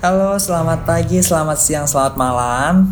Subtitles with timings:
[0.00, 2.88] Halo, selamat pagi, selamat siang, selamat malam.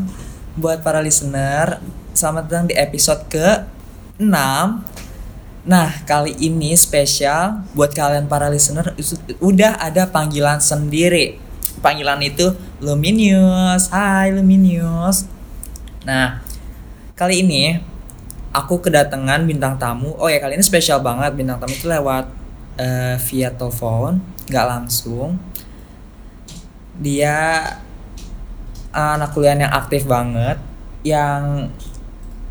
[0.60, 1.80] Buat para listener,
[2.12, 4.28] selamat datang di episode ke-6
[5.64, 8.92] Nah, kali ini spesial buat kalian para listener
[9.40, 11.40] Udah ada panggilan sendiri.
[11.80, 12.52] Panggilan itu
[12.84, 13.88] Luminius.
[13.88, 15.24] Hai Luminius.
[16.04, 16.44] Nah,
[17.16, 17.80] kali ini
[18.52, 20.12] aku kedatangan bintang tamu.
[20.20, 21.32] Oh ya, kali ini spesial banget.
[21.32, 22.28] Bintang tamu itu lewat
[22.76, 25.47] eh, via telepon nggak langsung
[26.98, 27.62] dia
[28.90, 30.58] anak kuliah yang aktif banget
[31.06, 31.70] yang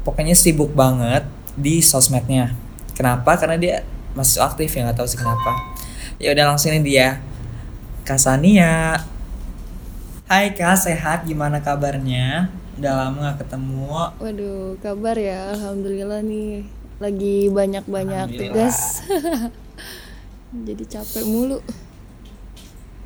[0.07, 1.27] pokoknya sibuk banget
[1.59, 2.55] di sosmednya
[2.95, 3.75] kenapa karena dia
[4.15, 5.51] masih aktif ya nggak tahu sih kenapa
[6.17, 7.19] ya udah langsung ini dia
[8.07, 8.95] Kasania
[10.27, 13.87] Hai Kak sehat gimana kabarnya udah lama gak ketemu
[14.19, 15.55] Waduh, kabar ya.
[15.55, 16.67] Alhamdulillah nih.
[16.99, 18.69] Lagi banyak-banyak Alhamdulillah.
[18.69, 18.77] tugas.
[20.67, 21.63] Jadi capek mulu.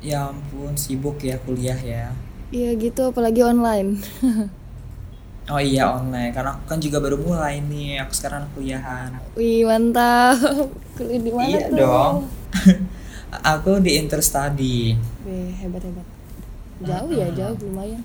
[0.08, 2.04] Ya ampun sibuk ya kuliah ya
[2.56, 3.90] Iya gitu, apalagi online.
[5.52, 10.38] oh iya online karena aku kan juga baru mulai nih aku sekarang kuliahan Wih, mantap.
[10.96, 11.76] Kuliah di mana iya tuh?
[11.80, 12.14] dong
[13.52, 16.06] aku di interstudy Wih, hebat-hebat.
[16.88, 18.02] Jauh ya, jauh lumayan.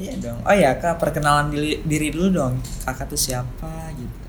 [0.00, 0.38] Iya dong.
[0.48, 2.54] Oh ya kak, perkenalan diri, diri dulu dong.
[2.84, 4.21] Kakak tuh siapa gitu.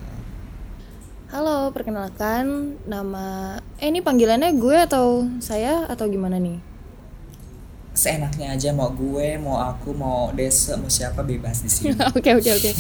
[1.34, 6.62] Halo, perkenalkan nama eh ini panggilannya gue atau saya atau gimana nih?
[7.98, 11.98] Seenaknya aja mau gue, mau aku, mau Desa, mau siapa bebas di sini.
[12.14, 12.72] Oke, oke, oke.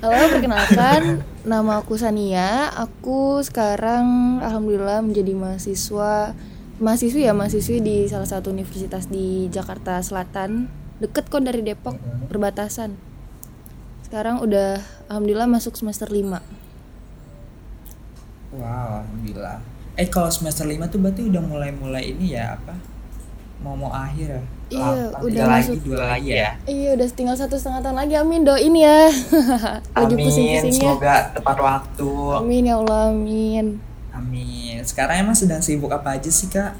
[0.00, 2.72] Halo, perkenalkan nama aku Sania.
[2.80, 6.32] Aku sekarang alhamdulillah menjadi mahasiswa
[6.80, 10.64] mahasiswi ya, mahasiswi di salah satu universitas di Jakarta Selatan.
[10.96, 12.00] Deket kok dari Depok,
[12.32, 12.96] perbatasan.
[14.08, 14.80] Sekarang udah
[15.12, 16.61] alhamdulillah masuk semester 5.
[18.54, 19.58] Wow, alhamdulillah.
[19.94, 22.72] Eh kalau semester 5 tuh berarti udah mulai-mulai ini ya apa?
[23.62, 24.42] Mau mau akhir ya?
[24.72, 25.76] Iya, Delapan, udah tiga lagi, masuk.
[25.84, 26.50] dua lagi ya.
[26.64, 28.14] Iya, udah tinggal satu setengah tahun lagi.
[28.16, 29.00] Amin doain ya.
[29.94, 30.72] Lagi Amin, pusing-pusingnya.
[30.72, 32.10] semoga tepat waktu.
[32.40, 33.66] Amin ya Allah, amin.
[34.10, 34.76] Amin.
[34.82, 36.72] Sekarang emang sedang sibuk apa aja sih kak?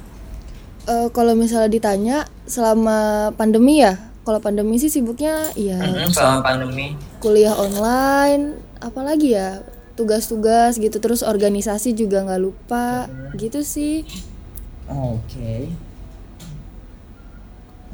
[0.82, 2.16] Eh, kalau misalnya ditanya
[2.48, 3.94] selama pandemi ya,
[4.24, 5.78] kalau pandemi sih sibuknya ya
[6.10, 6.98] selama pandemi.
[7.20, 14.04] kuliah online, apalagi ya tugas-tugas gitu, terus organisasi juga nggak lupa, gitu sih.
[14.88, 15.68] Oke.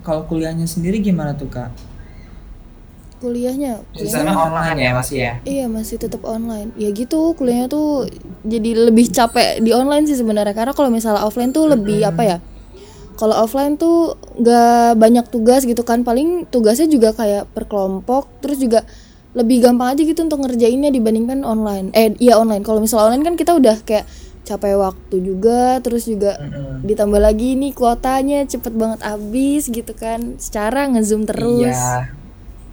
[0.07, 1.69] Kalau kuliahnya sendiri gimana tuh kak?
[3.19, 5.33] Kuliahnya, Sistemnya online ya masih ya?
[5.43, 6.71] iya masih tetap online.
[6.79, 8.07] Ya gitu, kuliahnya tuh
[8.47, 12.39] jadi lebih capek di online sih sebenarnya, karena kalau misalnya offline tuh lebih apa ya?
[13.19, 18.63] Kalau offline tuh nggak banyak tugas gitu kan, paling tugasnya juga kayak per kelompok, terus
[18.63, 18.87] juga
[19.39, 21.95] lebih gampang aja gitu untuk ngerjainnya dibandingkan online.
[21.95, 22.67] Eh iya online.
[22.67, 24.05] Kalau misalnya online kan kita udah kayak
[24.43, 26.83] capek waktu juga, terus juga Mm-mm.
[26.83, 30.41] ditambah lagi nih kuotanya cepet banget habis gitu kan.
[30.43, 31.79] Secara ngezoom terus.
[31.79, 32.19] Iya.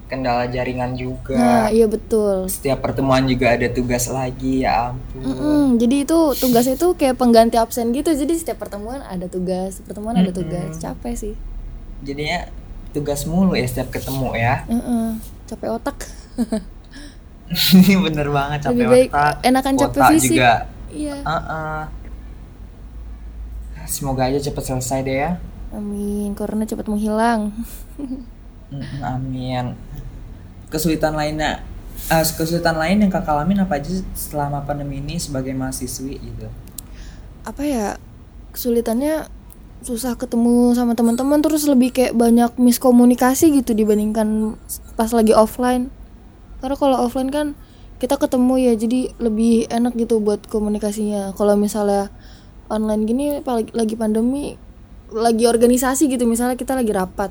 [0.05, 1.33] Kendala jaringan juga.
[1.33, 2.45] Nah iya betul.
[2.45, 5.21] Setiap pertemuan juga ada tugas lagi ya ampun.
[5.21, 8.13] Mm-mm, jadi itu tugasnya itu kayak pengganti absen gitu.
[8.13, 10.77] Jadi setiap pertemuan ada tugas, pertemuan ada tugas.
[10.77, 11.33] Capek sih.
[12.05, 12.45] Jadinya
[12.93, 14.63] tugas mulu ya setiap ketemu ya.
[14.69, 16.24] Mm-mm, capek otak.
[17.45, 19.33] Ini bener banget capek Lebih baik otak.
[19.43, 20.29] enakan capek fisik.
[20.33, 20.53] juga.
[20.89, 21.15] Iya.
[21.21, 21.81] Uh-uh.
[23.85, 25.31] Semoga aja cepet selesai deh ya.
[25.69, 26.33] Amin.
[26.33, 27.53] Corona cepat menghilang.
[29.03, 29.77] Amin.
[30.67, 31.61] Kesulitan lainnya,
[32.07, 36.47] eh, kesulitan lain yang kakak alamin apa aja selama pandemi ini sebagai mahasiswi gitu?
[37.45, 38.01] apa ya
[38.49, 39.29] kesulitannya
[39.85, 44.57] susah ketemu sama teman-teman terus lebih kayak banyak miskomunikasi gitu dibandingkan
[44.97, 45.93] pas lagi offline
[46.65, 47.53] karena kalau offline kan
[48.01, 51.37] kita ketemu ya jadi lebih enak gitu buat komunikasinya.
[51.37, 52.09] Kalau misalnya
[52.73, 53.25] online gini
[53.71, 54.57] lagi pandemi
[55.13, 57.29] lagi organisasi gitu misalnya kita lagi rapat.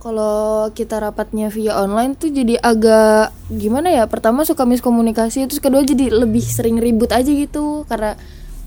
[0.00, 5.84] Kalau kita rapatnya via online tuh jadi agak gimana ya pertama suka miskomunikasi terus kedua
[5.84, 8.16] jadi lebih sering ribut aja gitu karena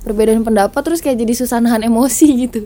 [0.06, 2.62] perbedaan pendapat terus kayak jadi susah nahan emosi gitu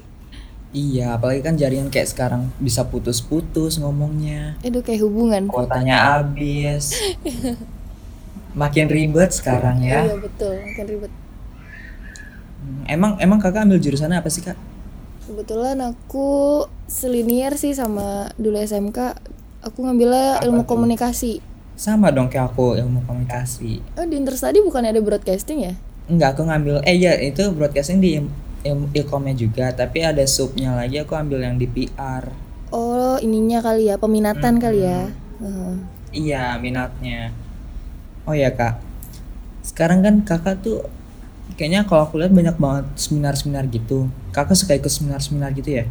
[0.75, 4.59] Iya, apalagi kan jaringan kayak sekarang bisa putus-putus ngomongnya.
[4.59, 6.91] Aduh kayak hubungan Kuotanya habis.
[8.55, 10.03] Makin ribet sekarang ya.
[10.03, 11.11] iya betul makin ribet
[12.57, 14.57] Hmm, Emang emang kakak ambil jurusannya apa sih kak?
[15.21, 18.97] kebetulan aku selinier sih sama dulu SMK
[19.61, 20.69] aku ngambilnya Apa ilmu tuh?
[20.71, 21.41] komunikasi
[21.75, 23.81] Sama dong kayak aku ilmu komunikasi.
[23.93, 25.73] oh di Interstudy bukan ada broadcasting ya
[26.05, 28.21] Enggak, aku ngambil eh ya itu broadcasting di
[28.65, 32.25] ilkomnya juga, tapi ada subnya lagi aku ambil yang di PR.
[32.73, 35.07] oh ininya kali ya peminatan kali ya
[35.39, 35.73] Heeh.
[36.15, 37.35] Iya, minatnya.
[38.23, 38.79] Oh ya, Kak.
[39.59, 40.87] Sekarang kan Kakak tuh
[41.59, 44.07] kayaknya kalau aku lihat banyak banget seminar-seminar gitu.
[44.31, 45.85] Kakak suka ikut seminar-seminar gitu ya?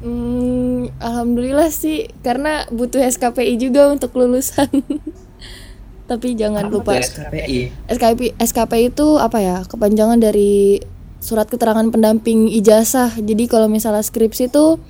[0.00, 4.72] Hmm, alhamdulillah sih karena butuh SKPI juga untuk lulusan
[6.10, 10.80] tapi jangan Apa lupa SKPI SKP SKPI itu apa ya kepanjangan dari
[11.20, 13.12] surat keterangan pendamping ijazah.
[13.14, 14.80] Jadi kalau misalnya skripsi itu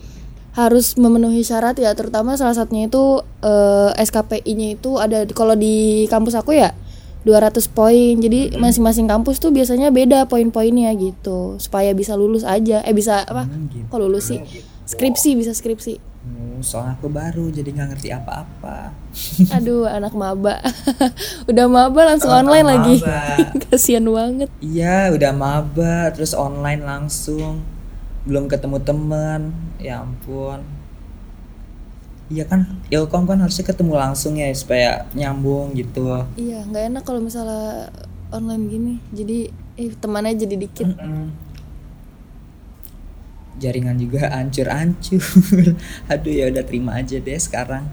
[0.51, 5.75] harus memenuhi syarat ya terutama salah satunya itu eh, SKPI-nya itu ada di- kalau di
[6.07, 6.75] kampus aku ya
[7.23, 8.15] 200 poin.
[8.17, 12.81] Jadi masing-masing kampus tuh biasanya beda poin-poinnya gitu supaya bisa lulus aja.
[12.83, 13.45] Eh bisa apa?
[13.45, 13.85] Hmm, gitu.
[13.87, 14.41] kok lulus sih?
[14.87, 18.93] Skripsi bisa skripsi Hmm, soalnya aku baru jadi nggak ngerti apa-apa
[19.57, 20.61] aduh anak maba
[21.51, 23.25] udah maba langsung Anak online lagi maba.
[23.65, 27.65] kasihan banget Iya, udah maba, terus online langsung,
[28.29, 30.61] belum ketemu teman, ya ampun.
[32.29, 36.29] Iya kan, Ilkom kan harusnya ketemu langsung ya supaya nyambung gitu.
[36.37, 37.89] Iya, nggak enak kalau misalnya
[38.31, 38.95] online gini.
[39.11, 39.39] Jadi
[39.75, 40.87] eh temannya jadi dikit.
[40.93, 41.33] Mm-mm.
[43.61, 45.21] Jaringan juga hancur-hancur.
[46.13, 47.85] Aduh ya udah terima aja deh sekarang.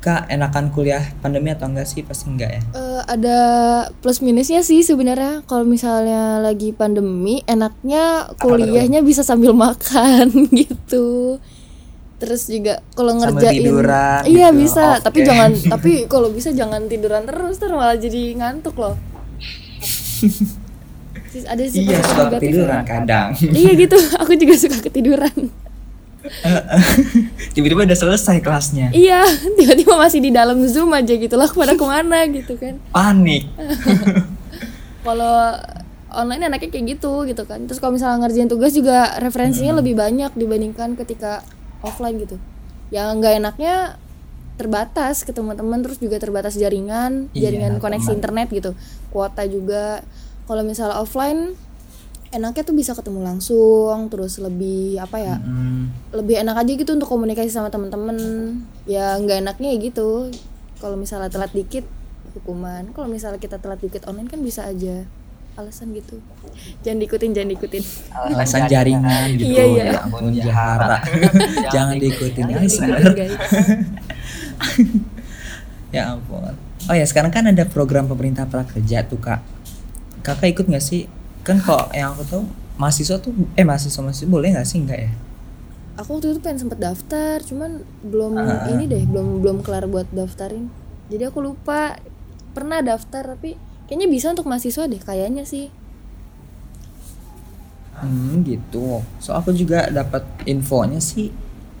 [0.00, 2.00] Kak, enakan kuliah pandemi atau enggak sih?
[2.00, 2.62] Pasti enggak ya.
[2.72, 3.38] Eh, ada
[4.00, 5.44] plus minusnya sih sebenarnya.
[5.44, 11.36] Kalau misalnya lagi pandemi, enaknya kuliahnya bisa sambil makan gitu.
[12.16, 15.00] Terus juga kalau ngerjain, tiduran iya gitu, bisa.
[15.00, 18.96] off Tapi jangan, tapi kalau bisa jangan tiduran terus, terus malah jadi ngantuk loh.
[21.30, 23.28] Sis- ada sih Iya, suka ketiduran kadang.
[23.38, 25.36] iya gitu, aku juga suka ketiduran.
[27.54, 28.92] Tiba-tiba udah selesai kelasnya.
[28.92, 29.24] Iya,
[29.56, 32.76] tiba-tiba masih di dalam Zoom aja gitu lah, pada ke mana gitu kan.
[32.90, 33.48] Panik.
[35.06, 35.56] Kalau
[36.10, 37.64] online enaknya kayak gitu gitu kan.
[37.64, 41.40] Terus kalau misalnya ngerjain tugas juga referensinya lebih banyak dibandingkan ketika
[41.80, 42.36] offline gitu.
[42.90, 43.74] Yang nggak enaknya
[44.58, 48.18] terbatas ke teman-teman terus juga terbatas jaringan, Iya, jaringan koneksi teman.
[48.18, 48.70] internet gitu.
[49.08, 50.04] Kuota juga.
[50.50, 51.54] Kalau misalnya offline
[52.34, 55.38] enaknya tuh bisa ketemu langsung, terus lebih apa ya?
[55.38, 58.18] Mm, lebih enak aja gitu untuk komunikasi sama temen-temen
[58.90, 60.26] ya nggak enaknya ya gitu
[60.82, 61.86] kalau misalnya telat dikit
[62.34, 65.04] hukuman kalau misalnya kita telat dikit online kan bisa aja
[65.58, 66.22] alasan gitu
[66.80, 67.84] jangan diikutin jangan diikutin
[68.32, 69.50] alasan jaringan gitu.
[69.50, 69.84] Iya, iya.
[69.84, 70.96] Ya ampun Jahara.
[71.74, 72.76] Jangan diikutin, guys.
[75.94, 76.54] ya ampun.
[76.88, 79.42] Oh ya sekarang kan ada program pemerintah prakerja tuh kak.
[80.30, 81.10] Kakak ikut nggak sih?
[81.40, 82.42] Kan kok yang aku tahu
[82.76, 85.12] mahasiswa tuh eh mahasiswa mahasiswa boleh nggak sih enggak ya?
[85.92, 88.72] aku waktu itu pengen sempet daftar cuman belum Ah.
[88.72, 90.72] ini deh belum belum kelar buat daftarin
[91.12, 92.00] jadi aku lupa
[92.50, 95.68] pernah daftar tapi kayaknya bisa untuk mahasiswa deh kayaknya sih
[97.92, 99.04] Hmm gitu.
[99.20, 101.28] So aku juga dapat infonya sih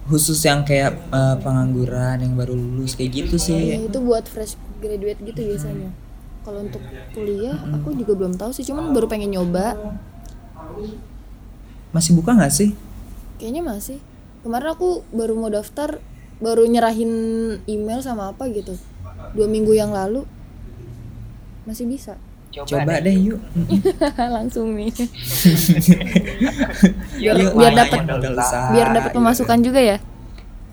[0.04, 3.62] khusus yang kayak eh, pengangguran yang baru lulus kayak gitu Ya, sih.
[3.80, 5.88] itu buat fresh graduate gitu biasanya.
[6.50, 6.82] Kalau untuk
[7.14, 8.66] kuliah, aku juga belum tahu sih.
[8.66, 9.78] Cuman baru pengen nyoba.
[11.94, 12.74] Masih buka nggak sih?
[13.38, 14.02] Kayaknya masih.
[14.42, 16.02] Kemarin aku baru mau daftar,
[16.42, 17.12] baru nyerahin
[17.70, 18.74] email sama apa gitu.
[19.30, 20.26] Dua minggu yang lalu
[21.70, 22.18] masih bisa.
[22.50, 23.38] Coba, deh yuk.
[24.34, 24.90] Langsung nih.
[27.22, 28.02] Biar, biar dapat-.
[28.74, 30.02] Biar dapat pemasukan juga ya.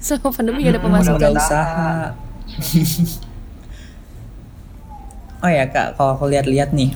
[0.02, 1.30] Sama pandemi gak ada pemasukan.
[1.38, 2.18] usaha.
[5.48, 6.92] Oh ya kak, kalau aku lihat-lihat nih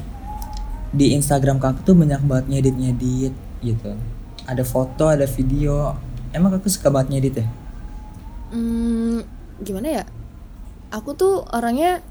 [0.91, 3.31] di Instagram kakak tuh banyak banget ngedit-ngedit
[3.63, 3.95] gitu.
[4.43, 5.95] Ada foto, ada video.
[6.35, 7.47] Emang kakak suka banget ngedit ya?
[8.51, 9.23] Hmm,
[9.63, 10.03] gimana ya?
[10.91, 12.03] Aku tuh orangnya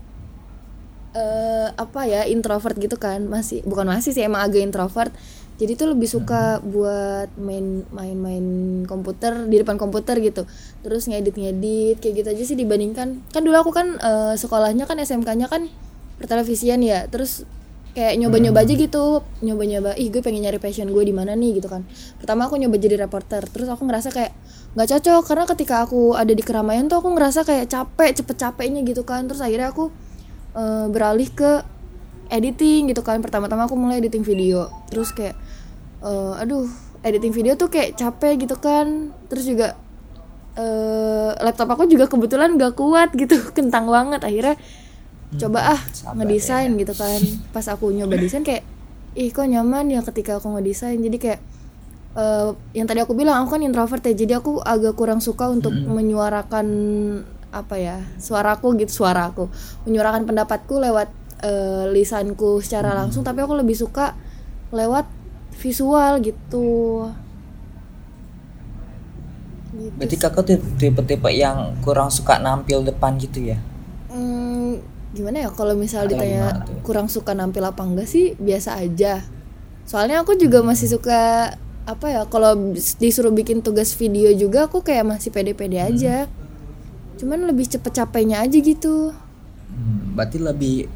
[1.11, 5.11] eh apa ya introvert gitu kan masih bukan masih sih emang agak introvert
[5.59, 8.47] jadi tuh lebih suka buat main main-main
[8.87, 10.47] komputer di depan komputer gitu
[10.87, 15.50] terus ngedit-ngedit kayak gitu aja sih dibandingkan kan dulu aku kan eh, sekolahnya kan SMK-nya
[15.50, 15.66] kan
[16.21, 17.09] pertelevisian ya.
[17.09, 17.49] Terus
[17.97, 19.25] kayak nyoba-nyoba aja gitu.
[19.43, 21.83] Nyoba-nyoba ih gue pengen nyari passion gue di mana nih gitu kan.
[22.21, 23.49] Pertama aku nyoba jadi reporter.
[23.49, 24.33] Terus aku ngerasa kayak
[24.71, 28.81] nggak cocok karena ketika aku ada di keramaian tuh aku ngerasa kayak capek cepet capeknya
[28.87, 29.27] gitu kan.
[29.27, 29.91] Terus akhirnya aku
[30.55, 31.65] eh, beralih ke
[32.31, 33.19] editing gitu kan.
[33.25, 34.71] Pertama-tama aku mulai editing video.
[34.93, 35.35] Terus kayak
[36.05, 36.69] eh, aduh
[37.03, 39.11] editing video tuh kayak capek gitu kan.
[39.27, 39.75] Terus juga
[40.59, 44.23] eh laptop aku juga kebetulan gak kuat gitu kentang banget.
[44.23, 44.55] Akhirnya
[45.38, 47.20] coba ah sabar ngedesain gitu kan.
[47.54, 48.66] Pas aku nyoba desain kayak
[49.14, 50.99] ih kok nyaman ya ketika aku ngedesain?
[50.99, 51.40] Jadi kayak
[52.18, 54.14] eh, yang tadi aku bilang aku kan introvert ya.
[54.14, 56.66] Jadi aku agak kurang suka untuk menyuarakan
[57.50, 59.50] apa ya suaraku gitu suaraku
[59.82, 61.08] menyuarakan pendapatku lewat
[61.46, 63.22] eh, lisanku secara langsung.
[63.22, 64.18] Tapi aku lebih suka
[64.75, 65.06] lewat
[65.62, 66.66] visual gitu.
[69.70, 73.58] Gitu Berarti kakak tuh tipe-tipe yang kurang suka nampil depan gitu ya?
[75.11, 79.26] Hmm, gimana ya kalau misal ditanya kurang suka nampil apa enggak sih biasa aja
[79.85, 81.50] soalnya aku juga masih suka
[81.83, 82.55] apa ya kalau
[83.02, 86.31] disuruh bikin tugas video juga aku kayak masih pede-pede aja
[87.19, 89.11] cuman lebih cepet capeknya aja gitu
[89.71, 90.90] Hmm, berarti lebih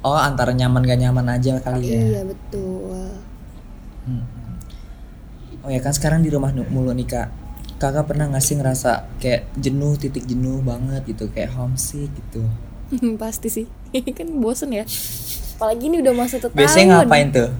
[0.00, 2.00] oh antara nyaman gak nyaman aja kali ya.
[2.00, 3.12] iya betul
[4.06, 4.22] Hmm.
[5.66, 7.28] Oh ya kan sekarang di rumah mulu nih kak.
[7.82, 12.46] Kakak pernah nggak sih ngerasa kayak jenuh, titik jenuh banget gitu, kayak homesick gitu.
[13.22, 13.66] pasti sih.
[14.18, 14.84] Kan bosen ya.
[15.56, 17.50] Apalagi ini udah masa tahun Biasanya ngapain tuh?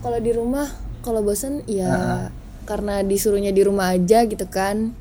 [0.00, 0.64] kalau di rumah
[1.04, 2.32] kalau bosen ya
[2.64, 4.96] karena disuruhnya di rumah aja gitu kan.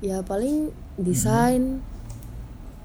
[0.00, 1.84] Ya paling desain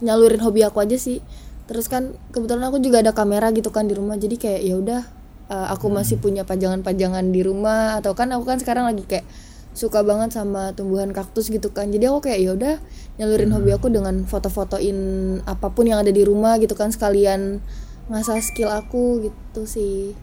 [0.04, 1.24] nyalurin hobi aku aja sih.
[1.66, 5.02] Terus kan kebetulan aku juga ada kamera gitu kan di rumah jadi kayak ya udah
[5.48, 7.98] uh, aku masih punya pajangan-pajangan di rumah.
[7.98, 9.26] Atau kan aku kan sekarang lagi kayak
[9.74, 12.76] suka banget sama tumbuhan kaktus gitu kan jadi aku kayak ya udah
[13.18, 14.98] nyalurin hobi aku dengan foto-fotoin
[15.46, 17.62] apa pun yang ada di rumah gitu kan sekalian
[18.10, 20.18] ngasah skill aku gitu sih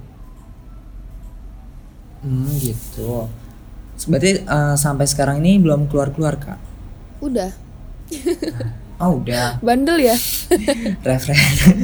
[2.24, 3.28] Hmm gitu.
[4.08, 6.58] Berarti eh, sampai sekarang ini belum keluar-keluar kak?
[7.22, 7.48] udah
[8.96, 10.16] Oh udah, bandel ya
[11.06, 11.76] referen.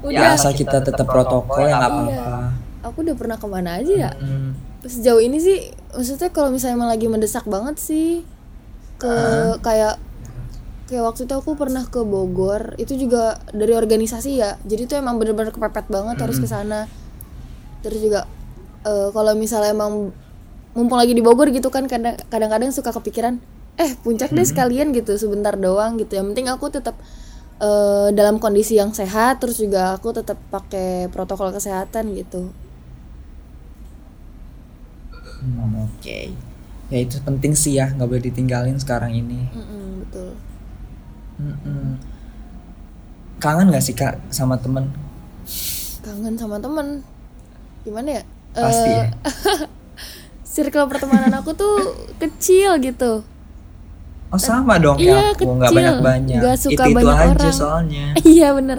[0.00, 2.36] udah ya asal kita tetap protokol ya nggak apa-apa.
[2.82, 4.52] aku udah pernah ke mana aja ya Hmm.
[4.84, 5.58] sejauh ini sih
[5.98, 8.22] maksudnya kalau misalnya emang lagi mendesak banget sih
[9.02, 9.10] ke
[9.66, 9.98] kayak
[10.86, 14.54] kayak waktu itu aku pernah ke Bogor itu juga dari organisasi ya.
[14.62, 16.86] Jadi itu emang bener-bener kepepet banget harus ke sana.
[17.82, 18.30] Terus juga
[18.86, 20.14] eh, kalau misalnya emang
[20.78, 23.42] mumpung lagi di Bogor gitu kan kadang- kadang-kadang suka kepikiran
[23.74, 26.14] eh puncak deh sekalian gitu sebentar doang gitu.
[26.14, 26.94] Yang penting aku tetap
[27.58, 32.54] eh, dalam kondisi yang sehat terus juga aku tetap pakai protokol kesehatan gitu
[35.38, 36.34] Hmm, Oke.
[36.88, 39.46] Ya itu penting sih ya, nggak boleh ditinggalin sekarang ini.
[39.50, 40.30] Mm-mm, betul
[41.36, 41.94] Mm-mm.
[43.38, 44.90] Kangen gak sih kak sama temen?
[45.98, 47.04] kangen sama temen
[47.80, 49.06] gimana ya Pasti Eh, ya.
[50.48, 51.76] circle pertemanan aku tuh
[52.16, 53.20] kecil gitu
[54.28, 55.78] Oh sama dong Iya, kayak aku, nggak kecil.
[55.78, 56.38] banyak-banyak.
[56.38, 57.54] Nggak suka itu itu banyak aja orang.
[57.54, 58.06] soalnya.
[58.34, 58.78] iya bener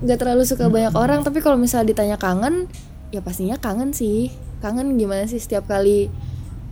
[0.00, 2.66] nggak terlalu suka banyak orang tapi kalau misalnya ditanya kangen
[3.08, 6.06] ya pastinya kangen sih kangen gimana sih setiap kali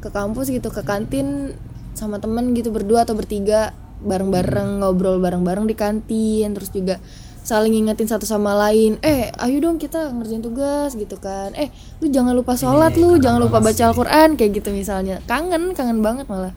[0.00, 1.58] ke kampus gitu ke kantin
[1.98, 7.02] sama temen gitu berdua atau bertiga bareng-bareng ngobrol bareng-bareng di kantin terus juga
[7.40, 9.00] saling ngingetin satu sama lain.
[9.02, 11.50] Eh ayo dong kita ngerjain tugas gitu kan.
[11.56, 15.18] Eh lu jangan lupa sholat lu jangan lupa baca Al-Quran kayak gitu misalnya.
[15.26, 16.54] Kangen kangen banget malah.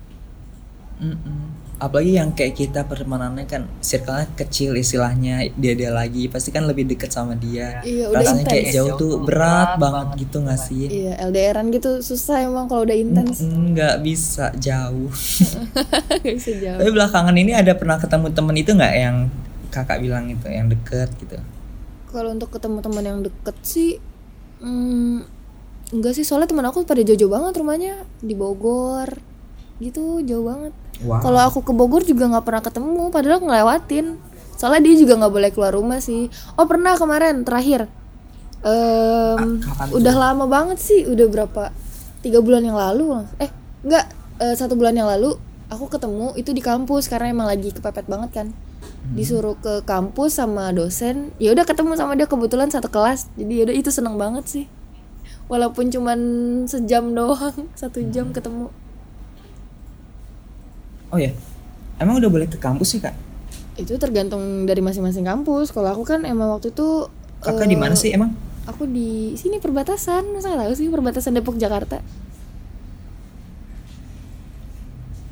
[1.02, 1.53] Mm-mm.
[1.84, 6.88] Apalagi yang kayak kita pertemanannya kan circle-nya kecil istilahnya dia dia lagi pasti kan lebih
[6.88, 7.84] deket sama dia.
[7.84, 8.76] Iya, udah Rasanya kayak intens.
[8.80, 10.88] jauh tuh berat banget gitu nggak sih?
[10.88, 15.12] iya LDRan gitu susah emang kalau udah intens Nggak bisa jauh.
[16.24, 19.18] nggak bisa jauh Tapi belakangan ini ada pernah ketemu temen itu nggak yang
[19.68, 21.36] kakak bilang itu yang deket gitu?
[22.08, 23.98] Kalau untuk ketemu teman yang deket sih,
[24.62, 25.26] hmm,
[25.92, 29.10] enggak sih soalnya teman aku pada jauh-jauh banget rumahnya di Bogor,
[29.82, 30.74] gitu jauh banget.
[31.02, 31.26] Wow.
[31.26, 34.06] Kalau aku ke Bogor juga nggak pernah ketemu, padahal ngelewatin.
[34.54, 36.30] Soalnya dia juga nggak boleh keluar rumah sih.
[36.54, 37.90] Oh pernah kemarin terakhir.
[38.64, 41.74] Em, Ah, kapan udah lama banget sih, udah berapa?
[42.24, 43.52] Tiga bulan yang lalu, eh
[43.84, 44.08] enggak
[44.40, 45.36] eh, satu bulan yang lalu
[45.68, 48.48] aku ketemu itu di kampus karena emang lagi kepepet banget kan
[49.16, 53.64] disuruh ke kampus sama dosen ya udah ketemu sama dia kebetulan satu kelas jadi ya
[53.68, 54.66] udah itu seneng banget sih
[55.52, 56.20] walaupun cuman
[56.72, 58.72] sejam doang satu jam ketemu
[61.14, 61.30] Oh ya,
[62.02, 63.14] emang udah boleh ke kampus sih kak?
[63.74, 67.10] itu tergantung dari masing-masing kampus kalau aku kan emang waktu itu
[67.42, 68.30] Kakak eh, di mana sih emang?
[68.70, 71.98] aku di sini perbatasan masa nggak tahu sih perbatasan Depok Jakarta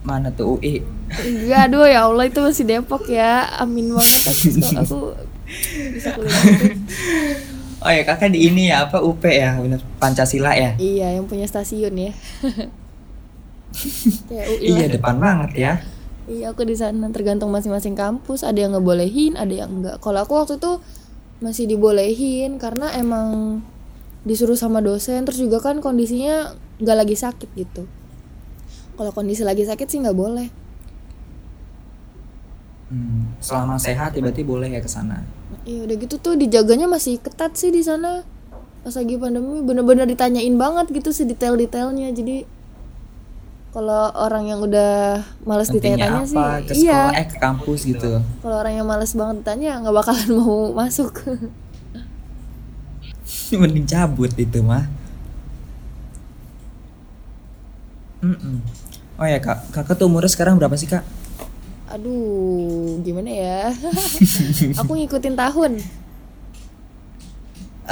[0.02, 0.82] Mana tuh UI?
[1.22, 4.22] enggak aduh ya Allah itu masih Depok ya amin banget
[4.82, 5.14] aku aku
[5.94, 6.42] bisa kuliah.
[7.82, 10.74] Oh ya kakak di ini ya apa UP ya bener Pancasila ya?
[10.82, 12.12] iya yang punya stasiun ya
[14.62, 15.74] Iya depan banget ya.
[16.30, 19.98] Iya aku di sana tergantung masing-masing kampus ada yang ngebolehin ada yang enggak.
[20.00, 20.80] Kalau aku waktu itu
[21.42, 23.60] masih dibolehin karena emang
[24.22, 27.84] disuruh sama dosen terus juga kan kondisinya nggak lagi sakit gitu.
[28.96, 30.48] Kalau kondisi lagi sakit sih nggak boleh.
[32.92, 35.24] Hmm, selama sehat berarti boleh ya ke sana.
[35.66, 38.22] Iya udah gitu tuh dijaganya masih ketat sih di sana.
[38.86, 42.46] Pas lagi pandemi bener-bener ditanyain banget gitu sih detail-detailnya jadi
[43.72, 46.36] kalau orang yang udah males ditanya-tanya sih?
[46.68, 47.08] Ke iya.
[47.16, 48.20] eh ke kampus gitu.
[48.44, 51.24] Kalau orang yang males banget ditanya nggak bakalan mau masuk.
[53.56, 54.92] Mending cabut itu mah.
[58.22, 58.60] Mm-mm.
[59.18, 61.04] Oh ya kak, kakak tuh umurnya sekarang berapa sih kak?
[61.92, 63.60] Aduh, gimana ya?
[64.84, 65.72] Aku ngikutin tahun.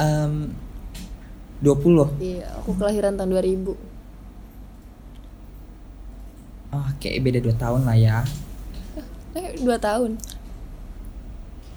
[0.00, 0.32] Em,
[1.60, 3.89] 20 Iya, aku kelahiran tahun 2000.
[6.70, 8.18] Oh, kayak beda 2 tahun lah ya.
[9.30, 10.18] Eh, dua tahun.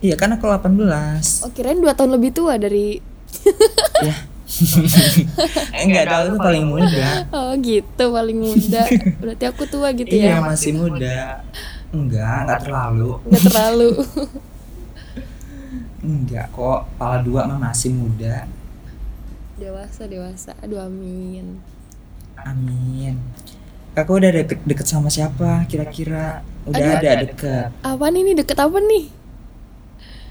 [0.01, 1.45] Iya kan aku 18.
[1.45, 2.97] Oh, kirain dua tahun lebih tua dari
[4.01, 4.15] ya.
[5.81, 7.07] Enggak tahu itu paling muda.
[7.29, 8.83] Oh, gitu paling muda.
[9.17, 10.45] Berarti aku tua gitu Iya, ya.
[10.45, 11.41] masih muda.
[11.89, 13.11] Enggak, enggak terlalu.
[13.23, 13.89] Nggak terlalu.
[16.03, 18.43] Enggak kok, kepala dua mah masih muda.
[19.55, 20.51] dewasa, dewasa.
[20.59, 21.63] Aduh, amin.
[22.35, 23.15] Amin.
[23.93, 26.41] Kakak udah deket, deket sama siapa kira-kira?
[26.65, 26.97] Udah Aduh.
[26.97, 27.69] ada deket.
[27.85, 29.05] Apa nih nih deket apa nih?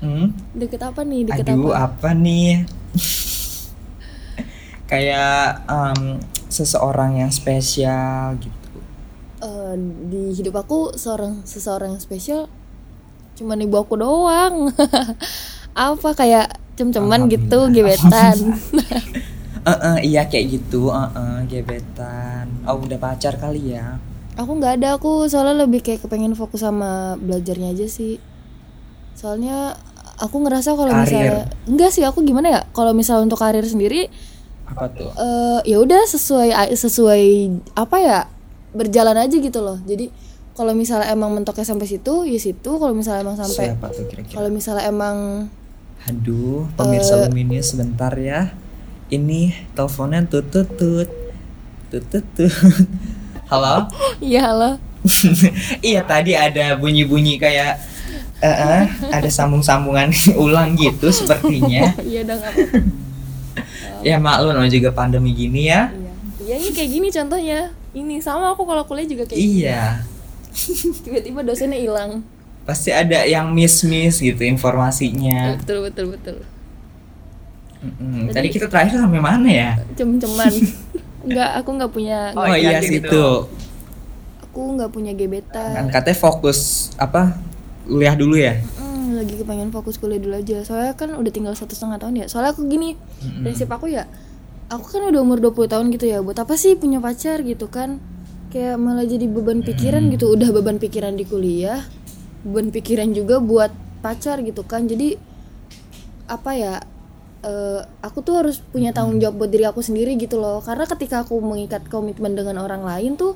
[0.03, 0.27] Hmm?
[0.51, 1.21] Deket apa nih?
[1.31, 1.95] Deket Aduh, apa?
[1.95, 2.67] apa nih?
[4.91, 6.19] Kayak em,
[6.51, 8.79] seseorang yang spesial gitu.
[9.47, 9.75] Eh,
[10.11, 12.51] di hidup aku seorang seseorang yang spesial
[13.39, 14.75] cuman ibu aku doang.
[15.73, 18.37] apa kayak cem-ceman gitu, gebetan.
[19.63, 22.47] Eh, eh, iya kayak gitu, eh, eh, gebetan.
[22.65, 23.99] Oh, udah pacar kali ya?
[24.33, 28.17] aku nggak ada aku soalnya lebih kayak kepengen fokus sama belajarnya aja sih.
[29.13, 29.77] Soalnya
[30.17, 34.09] aku ngerasa kalau misalnya enggak sih aku gimana ya kalau misal untuk karir sendiri
[34.65, 35.11] Apa tuh?
[35.13, 37.25] eh ya udah sesuai sesuai
[37.75, 38.19] apa ya
[38.73, 40.09] berjalan aja gitu loh jadi
[40.53, 44.33] kalau misalnya emang mentoknya sampai situ ya situ kalau misalnya emang sampai Siapa tuh kira-kira?
[44.33, 45.17] kalau misalnya emang
[46.03, 47.29] Aduh, pemirsa Eh.
[47.29, 48.51] Luminous sebentar ya.
[49.13, 51.11] Ini teleponnya tut tut tut
[51.93, 52.53] tut tut tut.
[53.53, 53.85] Halo?
[54.17, 54.81] iya halo
[55.85, 57.77] iya tadi ada bunyi-bunyi kayak
[58.41, 60.09] eh, eh, ada sambung-sambungan
[60.45, 61.93] ulang gitu sepertinya.
[62.01, 62.41] iya dong
[64.01, 65.93] ya maklum juga pandemi gini ya.
[65.93, 67.61] iya iya ini kayak gini contohnya
[67.93, 69.83] ini sama aku kalau kuliah juga kayak Iya.
[71.05, 72.25] tiba-tiba dosennya hilang
[72.63, 75.59] Pasti ada yang miss-miss gitu informasinya.
[75.61, 76.37] betul betul betul
[77.83, 78.31] Mm-mm.
[78.31, 79.71] Tadi kita terakhir sampai mana ya?
[79.99, 80.53] cem-ceman
[81.27, 83.47] Enggak, aku nggak punya Oh, iya situ.
[84.43, 87.35] aku nggak punya gebetan Kan katanya fokus apa?
[87.83, 88.59] Kuliah dulu ya?
[88.79, 92.27] Hmm, lagi kepengen fokus kuliah dulu aja soalnya kan udah tinggal satu setengah tahun ya
[92.31, 92.95] soalnya aku gini
[93.43, 94.07] prinsip aku ya
[94.71, 97.99] aku kan udah umur 20 tahun gitu ya buat apa sih punya pacar gitu kan
[98.55, 101.83] kayak malah jadi beban pikiran gitu udah beban pikiran di kuliah
[102.47, 105.19] beban pikiran juga buat pacar gitu kan jadi
[106.27, 106.75] apa ya
[107.43, 110.63] eh, aku tuh harus punya tanggung jawab buat diri aku sendiri gitu loh.
[110.63, 113.35] Karena ketika aku mengikat komitmen dengan orang lain tuh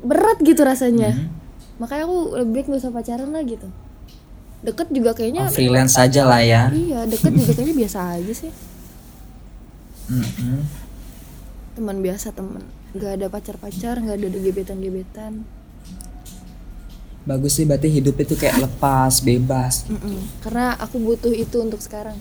[0.00, 1.14] berat gitu rasanya.
[1.78, 3.68] Makanya aku lebih baik gak usah pacaran lah gitu.
[4.62, 6.70] Deket juga kayaknya Oh, freelance aja lah ya.
[6.70, 8.52] iya deket juga kayaknya biasa aja sih.
[10.06, 10.60] Mm-mm.
[11.72, 12.60] teman biasa teman.
[12.92, 15.32] Nggak ada pacar pacar nggak ada gebetan gebetan
[17.22, 19.86] Bagus sih berarti hidup itu kayak lepas, bebas.
[20.42, 22.18] karena aku butuh itu untuk sekarang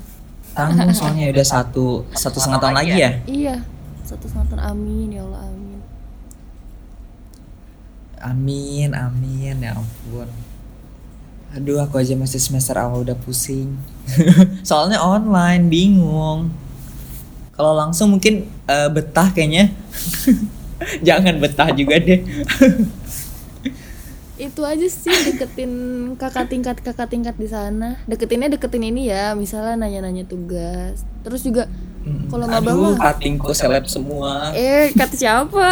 [0.52, 3.12] Tanggung soalnya udah satu satu setengah tahun lagi ya.
[3.30, 3.56] iya
[4.04, 5.62] satu setengah tahun amin ya allah amin
[8.22, 10.30] Amin, amin ya ampun.
[11.58, 13.76] Aduh, aku aja masih semester awal udah pusing.
[14.70, 16.54] Soalnya online, bingung.
[17.58, 19.74] Kalau langsung mungkin eh, betah kayaknya.
[21.08, 22.22] Jangan betah juga deh.
[24.42, 25.72] Itu aja sih deketin
[26.18, 31.70] kakak tingkat kakak tingkat di sana deketinnya deketin ini ya misalnya nanya-nanya tugas terus juga
[32.26, 34.50] kalau maba Aduh, mah katingku seleb semua.
[34.52, 35.70] eh kata siapa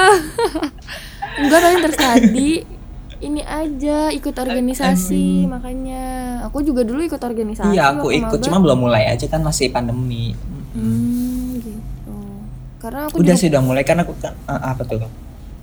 [1.42, 2.50] enggak tapi terus tadi
[3.20, 6.04] ini aja ikut organisasi makanya
[6.46, 8.46] aku juga dulu ikut organisasi Iya, aku ikut maba.
[8.46, 10.32] cuma belum mulai aja kan masih pandemi.
[10.72, 12.16] Hmm, gitu.
[12.80, 15.02] Karena aku Udah juga, sih udah mulai kan aku kan eh, apa tuh?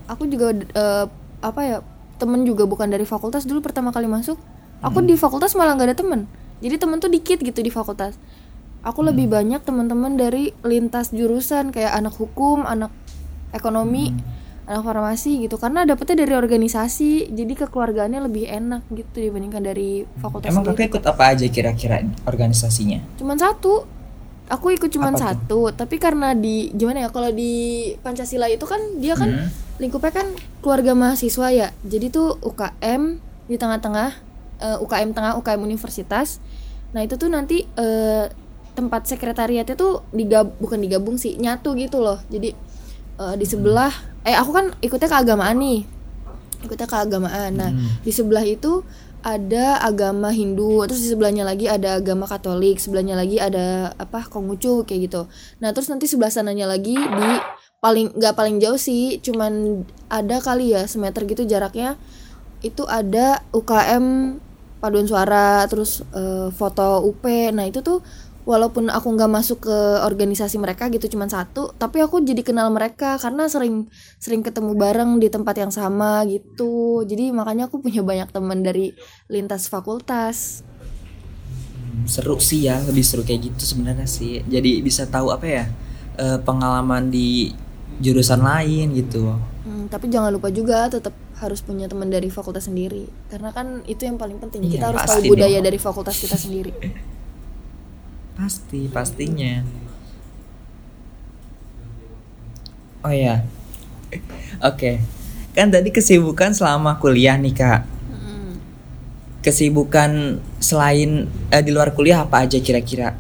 [0.07, 1.05] aku juga eh,
[1.41, 1.79] apa ya
[2.17, 4.37] temen juga bukan dari fakultas dulu pertama kali masuk.
[4.81, 6.29] Aku di fakultas malah nggak ada temen.
[6.61, 8.17] Jadi temen tuh dikit gitu di fakultas.
[8.81, 12.93] Aku lebih banyak teman-teman dari lintas jurusan kayak anak hukum, anak
[13.51, 14.15] ekonomi,
[14.65, 15.57] anak farmasi gitu.
[15.57, 21.05] Karena dapetnya dari organisasi, jadi kekeluargaannya lebih enak gitu dibandingkan dari fakultas Emang kakak ikut
[21.05, 23.03] apa aja kira-kira organisasinya?
[23.19, 23.85] cuman satu
[24.47, 28.79] aku ikut cuman Apa satu tapi karena di gimana ya kalau di pancasila itu kan
[28.97, 29.51] dia kan Hmm.
[29.77, 30.29] Lingkupnya kan
[30.65, 31.69] keluarga mahasiswa ya.
[31.85, 33.03] Jadi tuh UKM
[33.47, 34.11] di tengah-tengah
[34.61, 36.41] eh, UKM tengah UKM universitas.
[36.97, 38.27] Nah itu tuh nanti eh,
[38.77, 42.21] tempat sekretariatnya tuh digab bukan digabung sih nyatu gitu loh.
[42.33, 42.53] Jadi
[43.21, 43.93] eh, di sebelah
[44.27, 45.81] eh aku kan ikutnya keagamaan nih.
[46.65, 47.51] Ikutnya keagamaan.
[47.55, 48.81] Nah di sebelah itu
[49.27, 54.87] ada agama Hindu terus di sebelahnya lagi ada agama Katolik sebelahnya lagi ada apa Konghucu
[54.87, 55.27] kayak gitu.
[55.59, 57.31] Nah terus nanti sebelah sananya lagi di
[57.87, 61.95] paling nggak paling jauh sih cuman ada kali ya semeter gitu jaraknya.
[62.67, 64.35] Itu ada UKM
[64.83, 67.23] paduan suara terus eh, foto UP
[67.55, 68.03] nah itu tuh
[68.47, 73.19] walaupun aku nggak masuk ke organisasi mereka gitu cuman satu tapi aku jadi kenal mereka
[73.19, 73.91] karena sering
[74.23, 77.03] sering ketemu bareng di tempat yang sama gitu.
[77.03, 78.95] Jadi makanya aku punya banyak teman dari
[79.27, 80.63] lintas fakultas.
[82.07, 84.47] Seru sih ya lebih seru kayak gitu sebenarnya sih.
[84.47, 85.65] Jadi bisa tahu apa ya
[86.23, 87.51] eh, pengalaman di
[88.01, 89.37] jurusan lain gitu.
[89.65, 93.09] Hmm, tapi jangan lupa juga tetap harus punya teman dari fakultas sendiri.
[93.29, 94.65] Karena kan itu yang paling penting.
[94.65, 95.67] Iya, kita harus tahu budaya dong.
[95.69, 96.73] dari fakultas kita sendiri.
[98.39, 99.65] Pasti pastinya.
[103.07, 103.47] Oh ya
[104.69, 104.93] oke.
[105.57, 107.83] Kan tadi kesibukan selama kuliah nih kak.
[109.41, 113.15] Kesibukan selain eh, di luar kuliah apa aja kira-kira?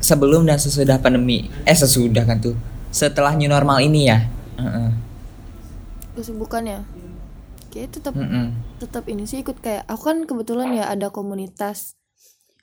[0.00, 1.52] Sebelum dan sesudah pandemi.
[1.68, 2.56] Eh sesudah kan tuh
[2.96, 4.24] setelah new normal ini ya.
[6.16, 6.80] Kesibukannya?
[7.68, 8.56] Kayak tetap Mm-mm.
[8.80, 12.00] tetap ini sih ikut kayak aku kan kebetulan ya ada komunitas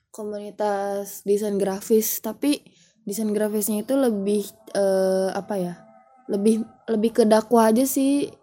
[0.10, 2.66] komunitas desain grafis tapi
[3.06, 4.42] desain grafisnya itu lebih
[4.74, 5.74] eh, apa ya
[6.34, 8.34] lebih lebih ke dakwah aja sih.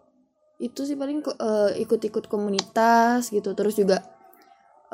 [0.63, 4.07] Itu sih paling eh, ikut-ikut komunitas gitu terus juga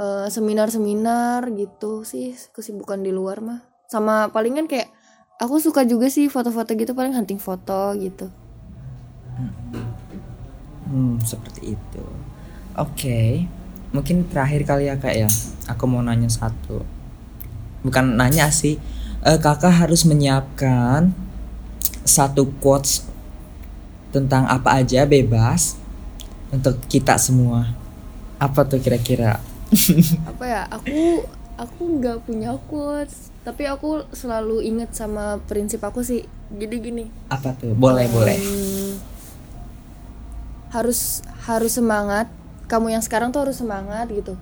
[0.00, 3.60] eh, seminar-seminar gitu sih kesibukan di luar mah.
[3.84, 4.95] Sama palingan kayak
[5.36, 8.28] aku suka juga sih foto-foto gitu paling hunting foto gitu
[10.86, 12.04] Hmm, seperti itu.
[12.78, 13.42] Oke,
[13.90, 15.28] mungkin terakhir kali ya kak ya.
[15.66, 16.86] Aku mau nanya satu.
[17.82, 18.78] Bukan nanya sih.
[19.26, 21.10] Eh, kakak harus menyiapkan
[22.06, 23.02] satu quotes
[24.14, 25.74] tentang apa aja bebas
[26.54, 27.74] untuk kita semua.
[28.38, 29.42] Apa tuh kira-kira?
[30.30, 31.26] apa ya aku
[31.58, 36.26] aku nggak punya quotes tapi aku selalu inget sama prinsip aku sih.
[36.50, 37.04] Jadi gini.
[37.30, 37.78] Apa tuh?
[37.78, 38.34] Boleh boleh.
[38.34, 38.92] hmm,
[40.74, 42.26] harus harus semangat.
[42.66, 44.34] Kamu yang sekarang tuh harus semangat gitu.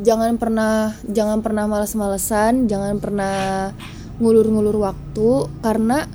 [0.00, 3.70] Jangan pernah jangan pernah malas-malesan jangan pernah
[4.16, 6.08] ngulur-ngulur waktu karena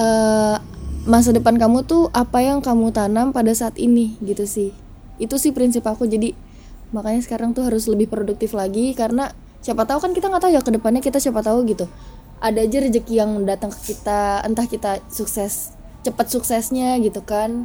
[0.00, 0.56] eh,
[1.04, 4.72] masa depan kamu tuh apa yang kamu tanam pada saat ini gitu sih.
[5.20, 6.08] Itu sih prinsip aku.
[6.08, 6.32] Jadi
[6.96, 10.60] makanya sekarang tuh harus lebih produktif lagi karena siapa tahu kan kita nggak tahu ya
[10.60, 11.88] ke depannya kita siapa tahu gitu
[12.44, 15.72] ada aja rezeki yang datang ke kita entah kita sukses
[16.04, 17.64] cepat suksesnya gitu kan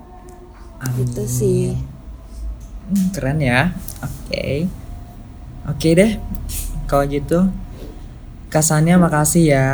[0.96, 1.76] gitu sih
[2.90, 3.70] Hmm, keren ya.
[4.02, 4.66] Oke.
[5.70, 6.18] Oke deh.
[6.90, 7.46] Kalau gitu,
[8.50, 9.70] kasannya makasih ya.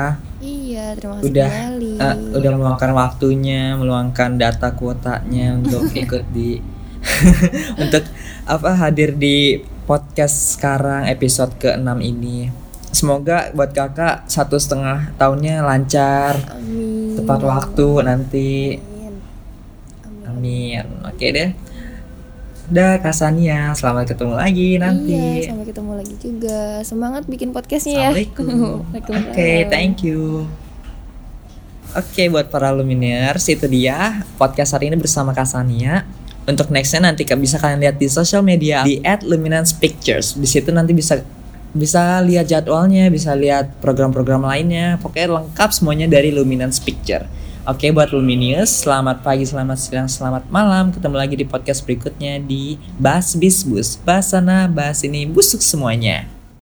[0.45, 6.61] iya terima kasih udah kembali eh, udah meluangkan waktunya meluangkan data kuotanya untuk ikut di
[7.81, 8.03] untuk
[8.45, 12.49] apa hadir di podcast sekarang episode ke-6 ini
[12.89, 18.49] semoga buat kakak satu setengah tahunnya lancar amin tepat waktu nanti
[18.81, 19.13] amin
[20.05, 21.49] amin amin oke deh
[22.65, 26.59] udah Kasania selamat ketemu lagi nanti Iya, sampai ketemu lagi juga.
[26.81, 28.09] Semangat bikin podcastnya ya.
[28.09, 28.89] Assalamualaikum.
[28.89, 29.29] Waalaikumsalam.
[29.29, 30.49] Oke, thank you.
[31.93, 36.09] Oke, buat para luminers, itu dia podcast hari ini bersama Kasania.
[36.45, 40.37] Untuk nextnya nanti bisa kalian lihat di sosial media di @luminancepictures.
[40.37, 41.25] Di situ nanti bisa
[41.75, 45.01] bisa lihat jadwalnya, bisa lihat program-program lainnya.
[45.01, 47.25] Pokoknya lengkap semuanya dari Luminance Picture.
[47.65, 50.93] Oke, buat Luminius, selamat pagi, selamat siang, selamat malam.
[50.93, 53.97] Ketemu lagi di podcast berikutnya di Bahas Bisbus.
[54.05, 56.34] Bahas sana, bahas ini, busuk semuanya.